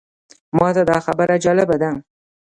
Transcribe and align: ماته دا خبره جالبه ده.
ماته 0.57 0.83
دا 0.89 0.97
خبره 1.05 1.35
جالبه 1.45 1.75
ده. 1.81 1.91